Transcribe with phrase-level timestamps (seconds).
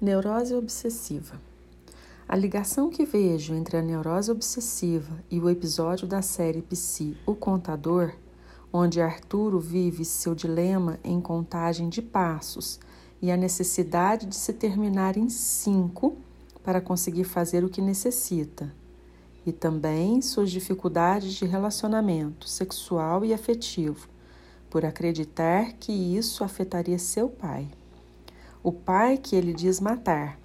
[0.00, 1.40] Neurose obsessiva.
[2.28, 7.34] A ligação que vejo entre a neurose obsessiva e o episódio da série Psi, O
[7.34, 8.12] Contador,
[8.72, 12.78] onde Arturo vive seu dilema em contagem de passos
[13.20, 16.16] e a necessidade de se terminar em cinco
[16.62, 18.72] para conseguir fazer o que necessita,
[19.44, 24.06] e também suas dificuldades de relacionamento sexual e afetivo,
[24.70, 27.68] por acreditar que isso afetaria seu pai
[28.68, 30.38] o pai que ele diz matar,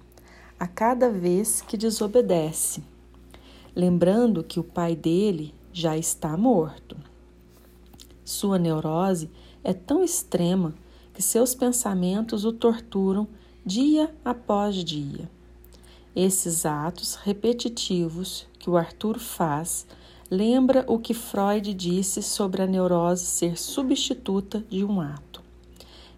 [0.58, 2.82] a cada vez que desobedece,
[3.76, 6.96] lembrando que o pai dele já está morto.
[8.24, 9.30] Sua neurose
[9.62, 10.74] é tão extrema
[11.12, 13.28] que seus pensamentos o torturam
[13.62, 15.30] dia após dia.
[16.16, 19.86] Esses atos repetitivos que o Arthur faz
[20.30, 25.33] lembra o que Freud disse sobre a neurose ser substituta de um ato.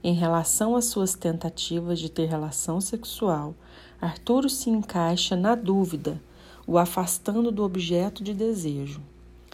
[0.06, 3.56] Em relação às suas tentativas de ter relação sexual,
[4.01, 6.23] Arturo se encaixa na dúvida,
[6.65, 9.02] o afastando do objeto de desejo.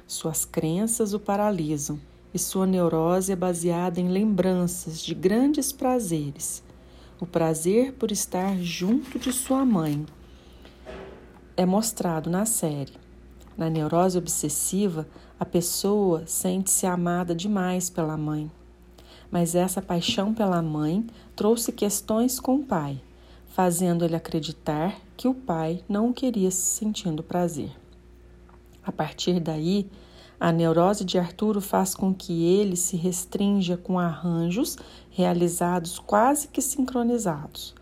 [0.06, 1.98] Suas crenças o paralisam
[2.34, 6.62] e sua neurose é baseada em lembranças de grandes prazeres.
[7.18, 10.04] O prazer por estar junto de sua mãe
[11.56, 12.92] é mostrado na série.
[13.56, 15.08] Na neurose obsessiva,
[15.40, 18.50] a pessoa sente-se amada demais pela mãe
[19.32, 23.00] mas essa paixão pela mãe trouxe questões com o pai,
[23.46, 27.70] fazendo ele acreditar que o pai não queria sentindo prazer.
[28.84, 29.88] A partir daí,
[30.38, 34.76] a neurose de Arturo faz com que ele se restrinja com arranjos
[35.10, 37.74] realizados quase que sincronizados.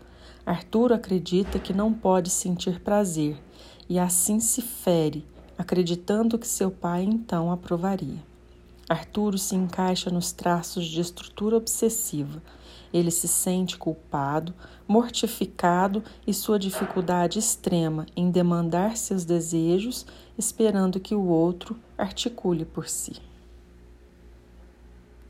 [0.45, 3.37] Arturo acredita que não pode sentir prazer
[3.89, 5.25] e assim se fere,
[5.57, 8.30] acreditando que seu pai então aprovaria.
[8.91, 12.43] Arturo se encaixa nos traços de estrutura obsessiva.
[12.93, 14.53] Ele se sente culpado,
[14.85, 20.05] mortificado e sua dificuldade extrema em demandar seus desejos,
[20.37, 23.30] esperando que o outro articule por si.